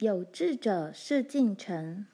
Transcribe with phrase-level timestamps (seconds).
[0.00, 2.06] 有志者事竟成。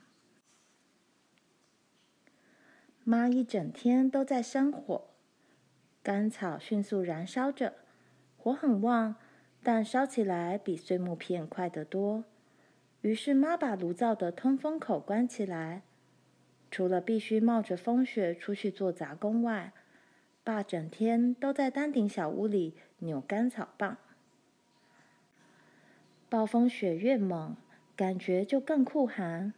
[3.04, 5.10] 妈一整天都在生火，
[6.02, 7.74] 干草迅速燃烧着，
[8.36, 9.14] 火很旺，
[9.62, 12.24] 但烧起来比碎木片快得多。
[13.02, 15.82] 于是妈把炉灶的通风口关起来，
[16.72, 19.72] 除了必须冒着风雪出去做杂工外，
[20.42, 23.96] 爸整天都在单顶小屋里扭干草棒。
[26.28, 27.56] 暴风雪越猛，
[27.96, 29.54] 感觉就更酷寒。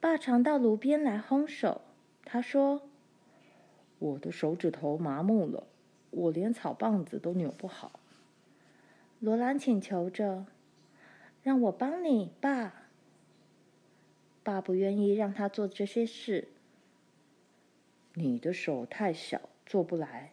[0.00, 1.80] 爸常到炉边来烘手。
[2.24, 2.88] 他说
[3.98, 5.66] ：“我的手指头麻木了，
[6.10, 8.00] 我连草棒子都扭不好。”
[9.20, 10.46] 罗兰请求着
[11.42, 12.84] ：“让我帮你，爸。”
[14.44, 16.48] 爸不愿意让他做这些事。
[18.12, 20.32] 你的手太小，做不来。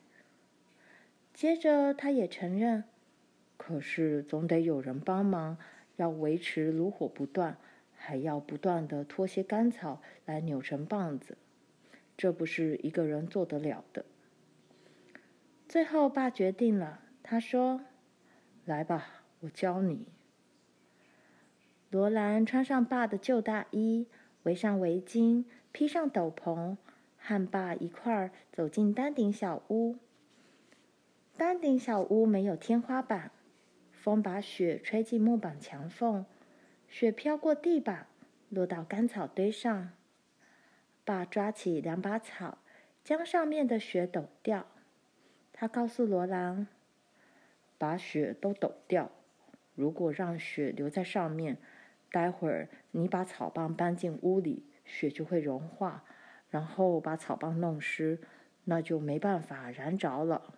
[1.33, 2.83] 接着，他也承认
[3.57, 5.57] ：“可是总得有人帮忙，
[5.95, 7.57] 要维持炉火不断，
[7.95, 11.37] 还要不断地拖些干草来扭成棒子。”
[12.17, 14.05] 这不是一个人做得了的。
[15.67, 16.99] 最后，爸决定了。
[17.23, 17.81] 他说
[18.65, 20.07] ：“来吧，我教你。”
[21.89, 24.07] 罗兰穿上爸的旧大衣，
[24.43, 26.77] 围上围巾，披上斗篷，
[27.17, 29.95] 和爸一块儿走进丹顶小屋。
[31.37, 33.31] 丹顶小屋没有天花板，
[34.02, 36.26] 风把雪吹进木板墙缝，
[36.88, 38.07] 雪飘过地板，
[38.49, 39.91] 落到干草堆上。
[41.05, 42.57] 爸抓起两把草，
[43.04, 44.66] 将上面的雪抖掉。
[45.54, 46.66] 他告诉罗兰
[47.77, 49.12] ：“把雪都抖掉。
[49.76, 51.60] 如果让雪留在上面，
[52.12, 56.04] 待会儿你把草棒搬进屋里，雪就会融化，
[56.49, 58.20] 然后把草棒弄湿，
[58.63, 60.55] 那就没办法燃着了。”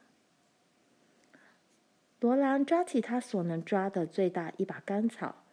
[2.23, 5.43] 罗兰抓起他所能抓的最大一把干草，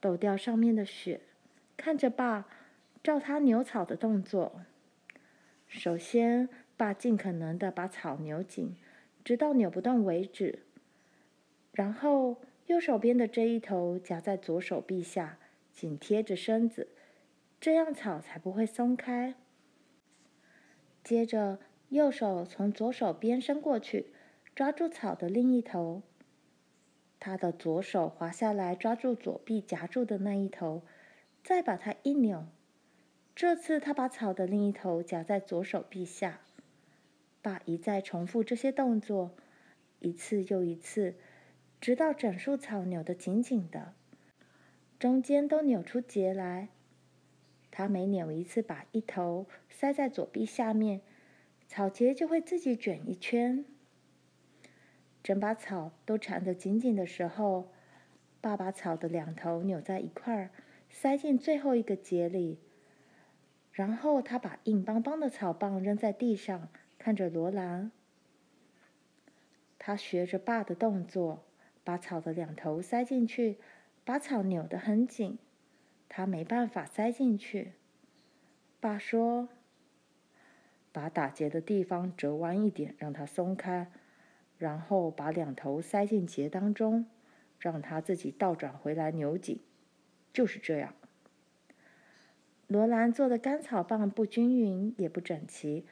[0.00, 1.20] 抖掉上面的雪，
[1.76, 2.48] 看着爸。
[3.02, 4.62] 照他扭草的动作，
[5.68, 8.74] 首先，爸尽可能的把草扭紧，
[9.22, 10.60] 直到扭不动为止。
[11.72, 15.38] 然后，右手边的这一头夹在左手臂下，
[15.70, 16.88] 紧贴着身子，
[17.60, 19.34] 这样草才不会松开。
[21.04, 21.58] 接着，
[21.90, 24.06] 右手从左手边伸过去，
[24.52, 26.02] 抓住草的另一头。
[27.18, 30.82] 他的左手滑下来，抓住左臂夹住的那一头，
[31.42, 32.46] 再把它一扭。
[33.34, 36.40] 这次他把草的另一头夹在左手臂下，
[37.42, 39.32] 爸一再重复这些动作，
[39.98, 41.16] 一次又一次，
[41.80, 43.94] 直到整束草扭得紧紧的，
[44.98, 46.68] 中间都扭出结来。
[47.70, 51.02] 他每扭一次，把一头塞在左臂下面，
[51.68, 53.66] 草结就会自己卷一圈。
[55.26, 57.72] 整把草都缠得紧紧的时候，
[58.40, 60.50] 爸把草的两头扭在一块儿，
[60.88, 62.60] 塞进最后一个结里。
[63.72, 67.90] 然后他把硬邦邦的草棒扔在地上，看着罗兰。
[69.80, 71.42] 他学着爸的动作，
[71.82, 73.58] 把草的两头塞进去，
[74.04, 75.40] 把草扭得很紧。
[76.08, 77.72] 他没办法塞进去。
[78.78, 79.48] 爸说
[80.92, 83.90] ：“把打结的地方折弯一点，让它松开，
[84.58, 87.06] 然后把两头塞进结当中，
[87.58, 89.60] 让它自己倒转回来扭紧。
[90.32, 90.94] 就是这样。”
[92.68, 95.86] 罗兰做的干草棒不均匀，也不整齐，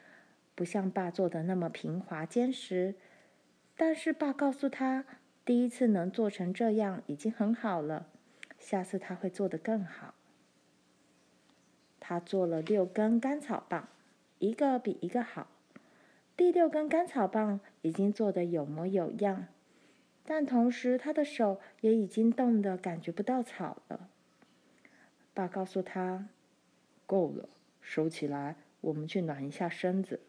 [0.54, 2.96] 不像爸做的那么平滑坚实。
[3.76, 5.04] 但是爸告诉他，
[5.44, 8.08] 第一次能做成这样已经很好了，
[8.58, 10.14] 下次他会做得更好。
[12.00, 13.88] 他做了六根干草棒，
[14.38, 15.46] 一个比一个好。
[16.36, 19.46] 第六根干草棒已经做得有模有样，
[20.24, 24.08] 但同时他的手也已经冻得感觉不到草了。
[25.32, 26.28] 爸告诉他。
[27.06, 27.50] 够了，
[27.82, 30.20] 收起来，我们去暖一下身子。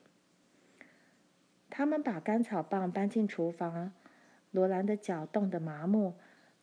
[1.70, 3.94] 他们把干草棒搬进厨房，
[4.52, 6.16] 罗兰的脚冻得麻木，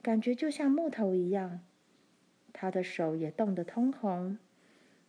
[0.03, 1.61] 感觉就像木头一样。
[2.53, 4.39] 他的手也冻得通红。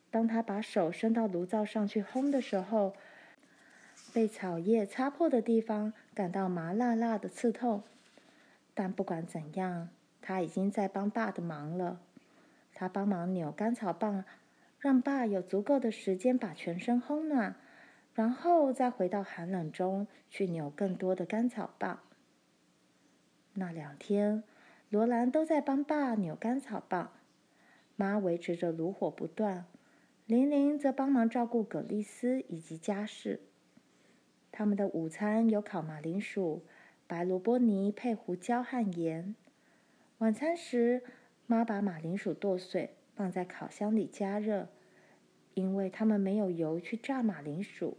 [0.09, 2.95] 当他把手伸到炉灶上去烘的时候，
[4.13, 7.83] 被草叶擦破的地方感到麻辣辣的刺痛。
[8.73, 9.89] 但不管怎样，
[10.21, 11.99] 他已经在帮爸的忙了。
[12.73, 14.23] 他帮忙扭干草棒。
[14.79, 17.55] 让爸有足够的时间把全身烘暖，
[18.13, 22.01] 然后再回到寒冷中去扭更多的干草棒。
[23.53, 24.43] 那两天，
[24.89, 27.13] 罗兰都在帮爸扭干草棒，
[27.95, 29.63] 妈维持着炉火不断，
[30.25, 33.39] 玲玲则帮忙照顾葛丽丝以及家事。
[34.55, 36.61] 他们的午餐有烤马铃薯、
[37.07, 39.33] 白萝卜泥配胡椒和盐。
[40.19, 41.01] 晚餐时，
[41.47, 44.69] 妈把马铃薯剁碎，放在烤箱里加热，
[45.55, 47.97] 因为他们没有油去炸马铃薯。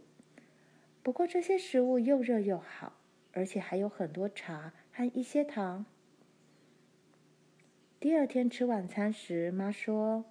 [1.03, 2.93] 不过这些食物又热又好，
[3.33, 5.85] 而且还有很多茶和一些糖。
[7.99, 10.23] 第二天吃晚餐时，妈说：“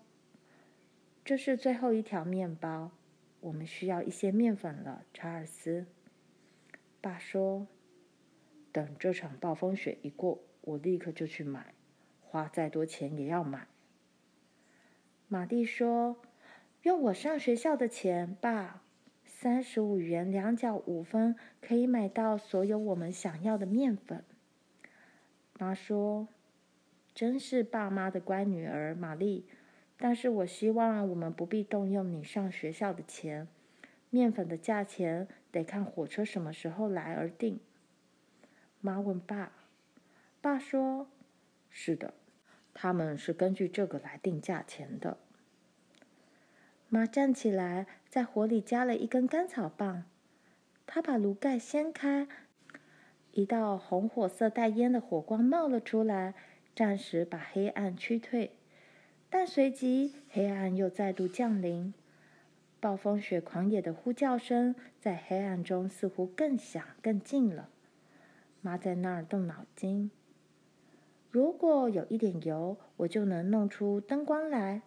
[1.23, 2.93] 这是最后一条面包，
[3.41, 5.85] 我们需要一些面粉了。”查尔斯。
[7.05, 7.67] 爸说
[8.73, 11.75] ：“等这场暴风雪一过，我立刻就去买，
[12.23, 13.69] 花再多钱也要买。”
[15.29, 16.17] 玛丽说
[16.81, 18.81] ：“用我上学校的钱，爸。”
[19.27, 24.25] 三十五元两角五分可以买到所有我们想要的面粉。
[25.59, 26.29] 妈说
[27.15, 29.47] ：“真是爸妈的乖女儿，玛丽。
[29.99, 33.47] 但是我希望我们不必动用你上学校的钱。
[34.09, 37.61] 面粉的价钱得看火车什么时候来而定。”
[38.83, 39.53] 妈问爸，
[40.41, 41.09] 爸说
[41.71, 42.13] ：“是的，
[42.75, 45.17] 他们是根据这个来定价钱的。”
[46.91, 50.05] 妈站起来，在火里加了一根干草棒。
[50.87, 52.29] 她把炉盖掀开，
[53.33, 56.35] 一道红火色带烟的火光冒了出来，
[56.77, 58.53] 暂时把黑暗驱退。
[59.31, 61.95] 但随即，黑暗又再度降临。
[62.85, 67.71] 暴风雪狂野的呼叫声在黑暗中似乎更响、更近了。
[68.61, 70.11] 妈在那儿动脑筋：
[71.31, 74.83] 如果有一点油，我就能弄出灯光来。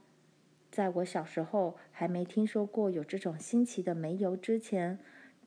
[0.70, 5.00] 在我小时候还没听说过有这种新奇的煤油之前，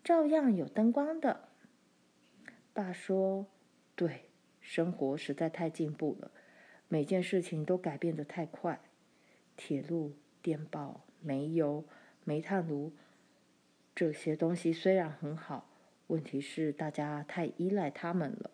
[0.02, 1.50] 照样有灯光的。
[2.72, 3.46] 爸说
[3.94, 4.24] ：“对，
[4.60, 6.32] 生活实在太进步了，
[6.88, 8.80] 每件事情都改变得太快。
[9.56, 11.84] 铁路、电报、煤油、
[12.24, 12.92] 煤炭炉，
[13.94, 15.68] 这些东西虽然很好，
[16.08, 18.50] 问题是大家太依赖它们了。”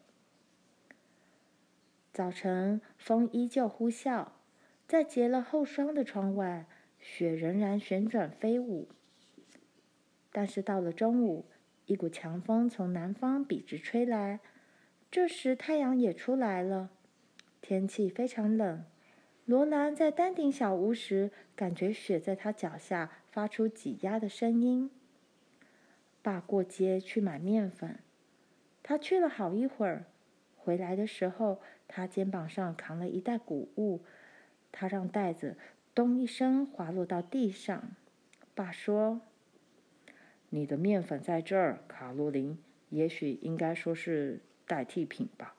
[2.13, 4.29] 早晨，风依旧呼啸。
[4.89, 6.67] 在结了厚霜的窗外，
[7.01, 8.89] 雪仍然旋转飞舞。
[10.31, 11.47] 但是到了中午，
[11.87, 14.39] 一股强风从南方笔直吹来，
[15.11, 16.91] 这时太阳也出来了，
[17.61, 18.85] 天气非常冷。
[19.45, 24.91] 罗兰在丹顶小屋时，感觉雪在他脚下发出挤压的声音。
[26.23, 27.99] 爸过街去买面粉，
[28.83, 30.07] 他去了好一会儿，
[30.57, 34.01] 回来的时候，他肩膀上扛了一袋谷物。
[34.73, 35.59] 他让袋子
[35.95, 37.91] “咚”一声滑落到地上。
[38.55, 39.21] 爸说
[40.49, 42.57] ：“你的面粉在这儿，卡洛琳。
[42.89, 45.55] 也许应该说是代替品吧。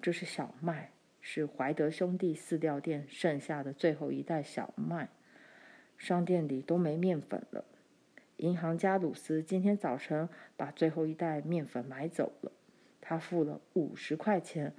[0.00, 5.10] 这是小麦，是怀德兄弟饲料店剩下的最后一袋小麦。
[6.00, 7.62] 商店里都没面粉了。
[8.38, 12.50] 银行家鲁斯今天早晨把最后一袋面粉买走了。
[13.02, 14.72] 他付了五十块钱，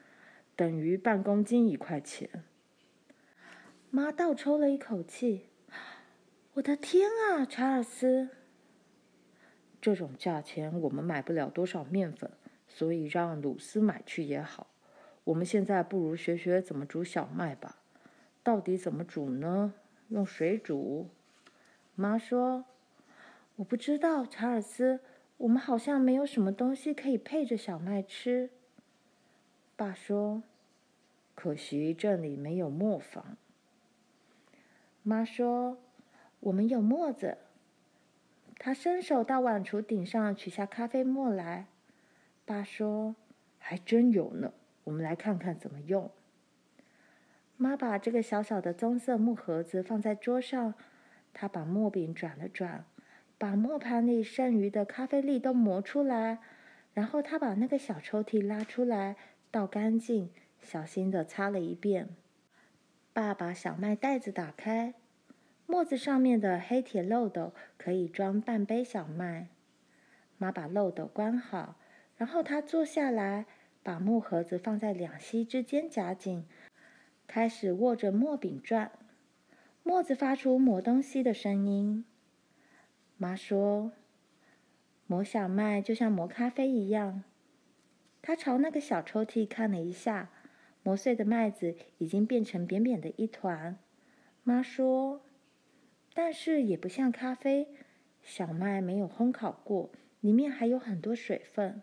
[0.55, 2.27] 等于半公斤一块钱。”
[3.91, 5.45] 妈倒抽了一口气
[6.55, 8.29] ，“我的天啊，查尔斯！
[9.79, 12.31] 这种价钱我们买不了多少面粉，
[12.67, 14.65] 所以让鲁斯买去也好。
[15.25, 17.77] 我们现在不如学学怎么煮小麦吧。
[18.41, 19.75] 到底怎么煮呢？
[20.11, 21.09] 用水煮？”
[21.95, 22.65] 妈说
[23.57, 25.01] ，“我不知道，查尔斯。
[25.37, 28.51] 我们好像没有什么东西可以配着小麦吃。”
[29.75, 30.43] 爸说
[31.33, 33.35] ，“可惜这里没有磨坊。”
[35.01, 35.79] 妈说
[36.41, 37.39] ：“我们有磨子。”
[38.59, 41.65] 他伸手到碗橱顶上取下咖啡磨来。
[42.45, 43.15] 爸说
[43.57, 44.53] ：“还真有呢，
[44.83, 46.11] 我们来看看怎么用。”
[47.61, 50.73] 妈把这个小小的棕色木盒子放在桌上，
[51.31, 52.85] 她把磨柄转了转，
[53.37, 56.39] 把磨盘里剩余的咖啡粒都磨出来，
[56.95, 59.15] 然后她把那个小抽屉拉出来，
[59.51, 62.09] 倒干净，小心地擦了一遍。
[63.13, 64.95] 爸把小麦袋子打开，
[65.67, 69.49] 磨子上面的黑铁漏斗可以装半杯小麦。
[70.39, 71.75] 妈把漏斗关好，
[72.17, 73.45] 然后她坐下来，
[73.83, 76.47] 把木盒子放在两膝之间夹紧，
[77.33, 78.91] 开始握着磨柄转。
[79.83, 82.03] 磨子发出磨东西的声音。
[83.15, 83.93] 妈说
[85.07, 87.23] ：“磨小麦就像磨咖啡一样。”
[88.21, 90.29] 她朝那个小抽屉看了一下。
[90.83, 93.77] 磨碎的麦子已经变成扁扁的一团，
[94.43, 95.21] 妈说
[96.13, 97.69] ：“但是也不像咖啡，
[98.21, 101.81] 小麦没有烘烤过，里面还有很多水分。”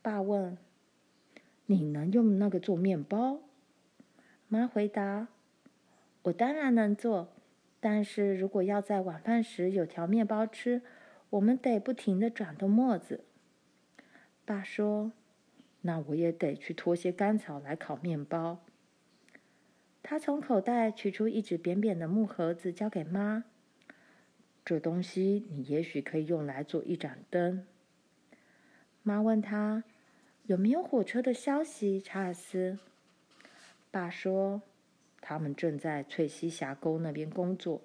[0.00, 0.56] 爸问
[1.66, 3.40] ：“你能用那个做面包？”
[4.50, 5.28] 妈回答
[6.24, 7.32] ：“我当然能做，
[7.80, 10.82] 但是如果要在晚饭时有条面包吃，
[11.30, 13.24] 我们得不停地转动磨子。”
[14.44, 15.12] 爸说。
[15.82, 18.62] 那我也得去拖些干草来烤面包。
[20.02, 23.44] 他从口袋取出一只扁扁的木盒子，交给妈。
[24.62, 27.66] 这东西你也许可以用来做一盏灯。
[29.02, 29.84] 妈问他
[30.44, 32.78] 有没有火车的消息，查尔斯。
[33.90, 34.62] 爸说
[35.20, 37.82] 他们正在翠西峡沟那边工作，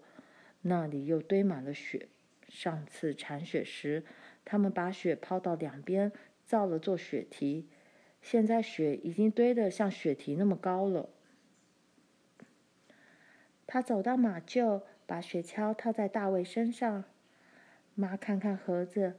[0.61, 2.07] 那里又堆满了雪。
[2.47, 4.03] 上次铲雪时，
[4.45, 6.11] 他们把雪抛到两边，
[6.45, 7.67] 造了座雪堤。
[8.21, 11.09] 现在雪已经堆得像雪堤那么高了。
[13.67, 17.03] 他走到马厩，把雪橇套在大卫身上。
[17.95, 19.15] 妈看看盒子，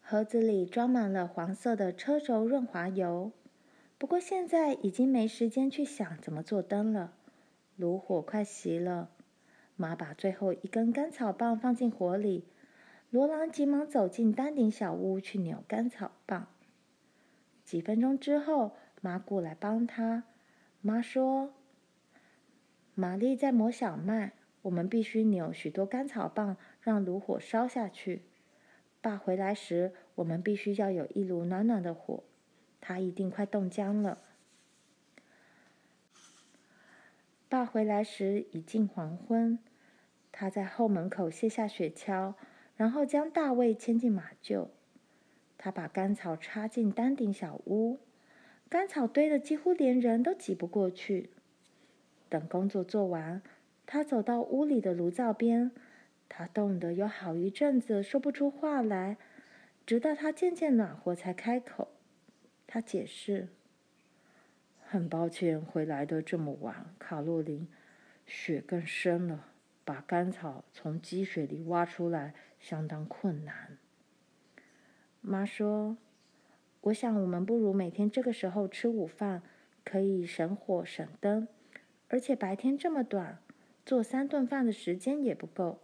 [0.00, 3.30] 盒子里装满了黄色的车轴润滑油。
[3.98, 7.12] 不过现在已经没时间去想怎么做灯了。
[7.76, 9.10] 炉火快熄了，
[9.76, 12.44] 妈把最后一根干草棒放进火里。
[13.10, 16.46] 罗兰急忙走进丹顶小屋去扭干草棒。
[17.64, 20.24] 几分钟之后，妈过来帮他。
[20.80, 21.52] 妈说
[22.94, 28.22] ：“玛丽在磨小麦，我们必须扭许多干草棒，让炉火烧下去。
[29.00, 32.22] 爸回来时，我们必须要有一炉暖暖的火，
[32.80, 34.18] 他一定快冻僵了。”
[37.48, 39.58] 爸回来时已近黄昏，
[40.30, 42.34] 他在后门口卸下雪橇。
[42.76, 44.68] 然后将大卫牵进马厩，
[45.56, 47.98] 他把干草插进丹顶小屋，
[48.68, 51.30] 干草堆得几乎连人都挤不过去。
[52.28, 53.42] 等工作做完，
[53.84, 55.72] 他走到屋里的炉灶边，
[56.28, 59.16] 他冻得有好一阵子说不出话来，
[59.84, 61.88] 直到他渐渐暖和才开口。
[62.68, 63.48] 他解释
[64.86, 67.66] ：“很抱歉回来的这么晚，卡洛琳，
[68.24, 69.48] 雪更深了，
[69.84, 73.78] 把干草从积雪里挖出来。”相当困难。
[75.20, 75.96] 妈说
[76.82, 79.42] ：“我想我们不如每天这个时候吃午饭，
[79.84, 81.46] 可以省火省灯，
[82.08, 83.38] 而且白天这么短，
[83.86, 85.78] 做三顿饭的时间也不够。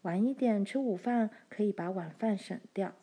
[0.00, 2.94] 晚一点吃午饭，可以把晚饭省掉。”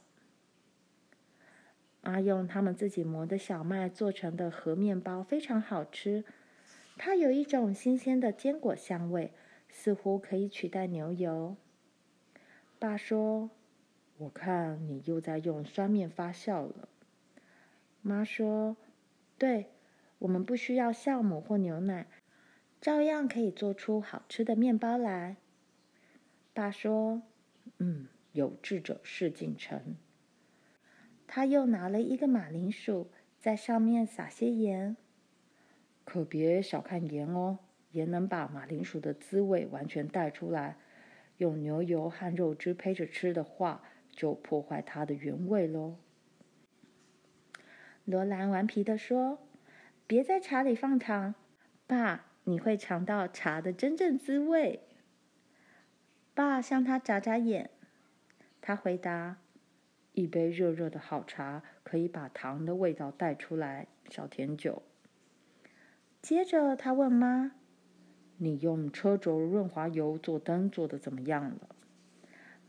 [2.08, 6.24] 妈用他们自己磨的小麦做成的和面包非常好吃，
[6.96, 9.34] 它有一种新鲜的坚果香味，
[9.68, 11.58] 似乎可以取代牛油。
[12.80, 13.50] 爸说
[14.20, 16.88] ：“我看你又在用酸面发酵了。”
[18.02, 18.78] 妈说
[19.38, 19.66] ：“对，
[20.20, 22.08] 我们不需要酵母或牛奶，
[22.80, 25.36] 照样可以做出好吃的面包来。”
[26.56, 27.22] 爸说
[27.80, 29.98] ：“嗯，有志者事竟成。”
[31.28, 34.98] 他又拿了一个马铃薯，在上面撒些盐。
[36.06, 37.60] 可别小看盐哦，
[37.92, 40.78] 盐能把马铃薯的滋味完全带出来。
[41.38, 45.98] 用牛油和肉汁配着吃的话，就破坏它的原味喽。
[48.06, 49.38] 罗兰顽皮地说
[50.08, 51.36] ：“别在茶里放糖，
[51.86, 54.88] 爸，你会尝到茶的真正滋味。”
[56.34, 57.70] 爸向他眨眨眼，
[58.62, 59.38] 他回答
[60.18, 64.82] ：“一杯热热的好茶可以把糖的味道带出来，小甜酒。”
[66.22, 67.52] 接着他问妈。
[68.40, 71.76] 你用车轴润滑油做灯做的怎么样了？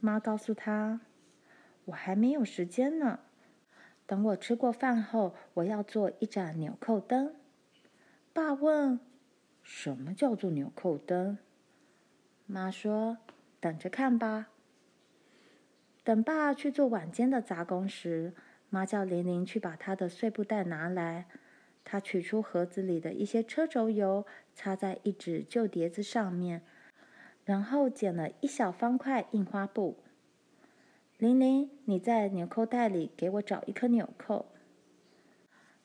[0.00, 1.00] 妈告诉他
[1.86, 3.20] ：“我还没有时间呢。
[4.06, 7.34] 等我吃过饭后，我要做一盏纽扣灯。”
[8.32, 8.98] 爸问
[9.62, 11.36] ：“什么叫做纽扣灯？”
[12.46, 13.18] 妈说
[13.60, 14.48] ：“等着看吧。”
[16.08, 18.32] 等爸去做晚间的杂工时，
[18.70, 21.26] 妈叫玲玲去把她的碎布袋拿来。
[21.84, 24.24] 他取出盒子里的一些车轴油，
[24.54, 26.62] 擦在一纸旧碟子上面，
[27.44, 29.98] 然后剪了一小方块印花布。
[31.18, 34.46] 玲玲，你在纽扣袋里给我找一颗纽扣。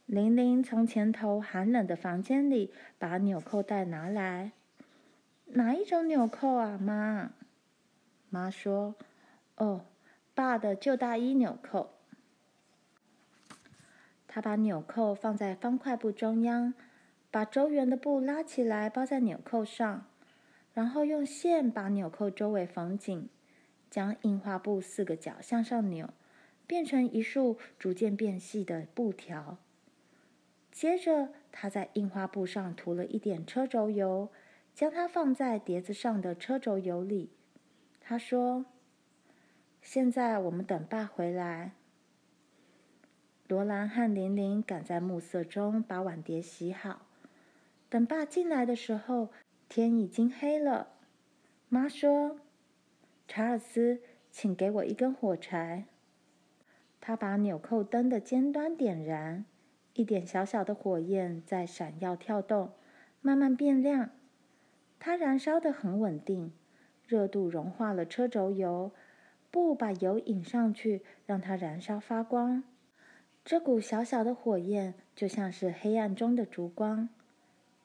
[0.06, 4.54] 玲玲从前头寒冷的房间里把纽扣袋拿来。
[5.48, 7.32] 哪一种纽扣啊，妈？
[8.30, 8.96] 妈说
[9.58, 9.86] ：“哦，
[10.34, 11.92] 爸的旧大衣纽扣。”
[14.28, 16.74] 他把纽扣放在方块布中央，
[17.30, 20.08] 把周圆的布拉起来包在纽扣上，
[20.74, 23.30] 然后用线把纽扣周围缝紧，
[23.92, 26.10] 将印花布四个角向上扭，
[26.66, 29.60] 变成一束逐渐变细的布条。
[30.72, 34.32] 接着，他在印花布上涂了一点车轴油，
[34.74, 37.30] 将它放在碟子上的车轴油里。
[38.02, 38.66] 他说
[39.84, 41.74] ：“现在我们等爸回来。”
[43.48, 47.06] 罗兰和玲玲赶在暮色中把碗碟洗好。
[47.90, 49.30] 等爸进来的时候，
[49.70, 50.88] 天已经黑了。
[51.70, 52.40] 妈说
[53.28, 55.86] ：“查尔斯，请给我一根火柴。”
[57.00, 59.46] 他把纽扣灯的尖端点燃，
[59.94, 62.72] 一点小小的火焰在闪耀跳动，
[63.22, 64.10] 慢慢变亮。
[65.00, 66.54] 它燃烧得很稳定，
[67.06, 68.92] 热度融化了车轴油，
[69.54, 72.64] 布把油引上去，让它燃烧发光。
[73.46, 77.08] 这股小小的火焰就像是黑暗中的烛光。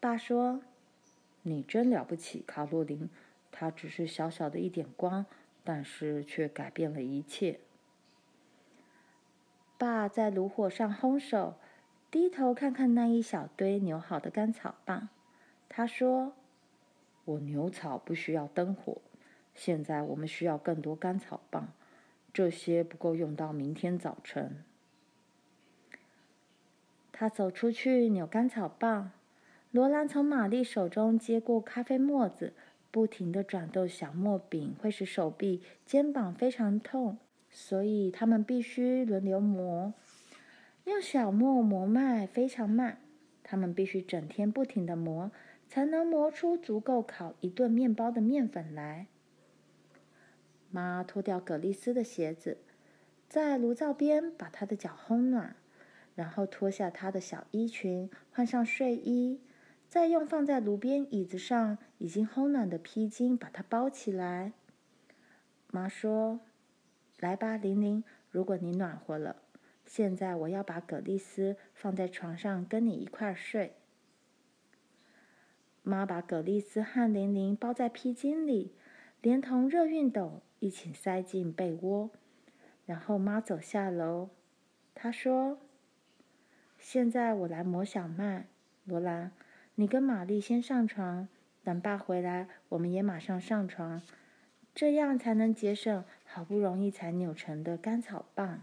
[0.01, 0.63] 爸说
[1.45, 3.11] ：“你真了不起，卡洛琳。
[3.53, 5.27] 它只是小小的一点光，
[5.63, 7.61] 但是却改变了一切。”
[9.77, 11.57] 爸在炉火上烘手，
[12.11, 15.11] 低头看看那一小堆扭好的干草棒。
[15.69, 16.33] 他说
[17.27, 19.03] ：“我扭草不需要灯火，
[19.59, 21.73] 现在我们需要更多干草棒，
[22.33, 24.62] 这些不够用到明天早晨。”
[27.11, 29.11] 他走出去扭干草棒，
[29.73, 32.53] 罗兰从玛丽手中接过咖啡磨子，
[32.93, 37.19] 不停地转动小磨柄会使手臂、肩膀非常痛，
[37.50, 39.93] 所以他们必须轮流磨。
[40.85, 42.99] 用小磨磨麦非常慢，
[43.43, 45.33] 他们必须整天不停地磨，
[45.67, 49.09] 才能磨出足够烤一顿面包的面粉来。
[50.71, 52.59] 妈脱掉葛丽丝的鞋子，
[53.29, 55.57] 在炉灶边把她的脚烘暖。
[56.15, 59.41] 然后脱下她的小衣裙，换上睡衣，
[59.89, 64.53] 再用放在炉边椅子上已经烘暖的披巾把它包起来。
[65.71, 66.41] 妈说
[67.21, 69.37] ：“来吧，玲玲，如果你暖和了，
[69.87, 73.77] 现在我要把葛丽丝放在床上跟你一块睡。”
[75.85, 78.75] 妈把葛丽丝和玲玲包在披巾里，
[79.23, 82.11] 连同热熨斗一起塞进被窝。
[82.87, 84.31] 然后妈走下楼，
[84.95, 85.59] 她说。
[86.79, 88.47] 现在我来磨小麦，
[88.85, 89.33] 罗兰，
[89.75, 91.27] 你跟玛丽先上床，
[91.65, 94.00] 等爸回来，我们也马上上床，
[94.73, 98.62] 这样才能节省好不容易才扭成的干草棒。